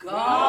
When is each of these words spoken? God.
God. 0.00 0.39